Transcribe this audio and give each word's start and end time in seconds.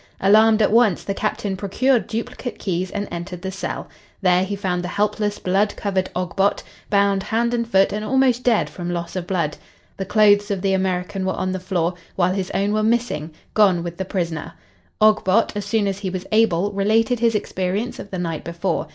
Alarmed 0.19 0.63
at 0.63 0.71
once, 0.71 1.03
the 1.03 1.13
Captain 1.13 1.55
procured 1.55 2.07
duplicate 2.07 2.57
keys 2.57 2.89
and 2.89 3.07
entered 3.11 3.43
the 3.43 3.51
cell. 3.51 3.87
There 4.19 4.43
he 4.43 4.55
found 4.55 4.83
the 4.83 4.87
helpless, 4.87 5.37
blood 5.37 5.75
covered 5.75 6.09
Ogbot, 6.15 6.63
bound 6.89 7.21
hand 7.21 7.53
and 7.53 7.67
foot 7.69 7.93
and 7.93 8.03
almost 8.03 8.41
dead 8.43 8.67
from 8.67 8.89
loss 8.89 9.15
of 9.15 9.27
blood. 9.27 9.57
The 9.97 10.05
clothes 10.05 10.49
of 10.49 10.63
the 10.63 10.73
American 10.73 11.23
were 11.23 11.33
on 11.35 11.51
the 11.51 11.59
floor, 11.59 11.93
while 12.15 12.33
his 12.33 12.49
own 12.49 12.73
were 12.73 12.81
missing, 12.81 13.29
gone 13.53 13.83
with 13.83 13.97
the 13.97 14.03
prisoner. 14.05 14.53
Ogbot, 14.99 15.55
as 15.55 15.65
soon 15.65 15.87
as 15.87 15.99
he 15.99 16.09
was 16.09 16.25
able, 16.31 16.71
related 16.71 17.19
his 17.19 17.35
experience 17.35 17.99
of 17.99 18.09
the 18.09 18.17
night 18.17 18.43
before. 18.43 18.87